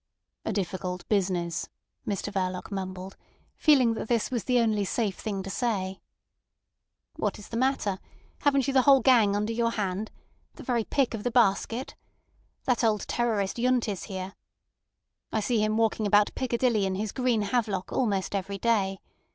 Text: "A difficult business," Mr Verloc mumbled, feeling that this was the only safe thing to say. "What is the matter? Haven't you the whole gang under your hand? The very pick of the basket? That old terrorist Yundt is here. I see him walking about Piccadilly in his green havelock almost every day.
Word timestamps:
"A 0.45 0.51
difficult 0.51 1.07
business," 1.09 1.69
Mr 2.07 2.33
Verloc 2.33 2.71
mumbled, 2.71 3.15
feeling 3.55 3.93
that 3.93 4.07
this 4.07 4.31
was 4.31 4.45
the 4.45 4.57
only 4.57 4.83
safe 4.83 5.15
thing 5.19 5.43
to 5.43 5.49
say. 5.51 6.01
"What 7.17 7.37
is 7.37 7.49
the 7.49 7.57
matter? 7.57 7.99
Haven't 8.39 8.65
you 8.67 8.73
the 8.73 8.81
whole 8.81 9.01
gang 9.01 9.35
under 9.35 9.53
your 9.53 9.69
hand? 9.69 10.09
The 10.55 10.63
very 10.63 10.85
pick 10.85 11.13
of 11.13 11.21
the 11.23 11.29
basket? 11.29 11.93
That 12.63 12.83
old 12.83 13.07
terrorist 13.07 13.57
Yundt 13.59 13.87
is 13.87 14.05
here. 14.05 14.33
I 15.31 15.39
see 15.39 15.63
him 15.63 15.77
walking 15.77 16.07
about 16.07 16.33
Piccadilly 16.33 16.87
in 16.87 16.95
his 16.95 17.11
green 17.11 17.43
havelock 17.43 17.93
almost 17.93 18.33
every 18.33 18.57
day. 18.57 18.99